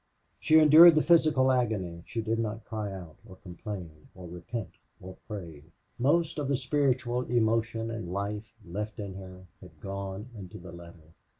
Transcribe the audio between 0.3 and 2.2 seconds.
She endured the physical agony;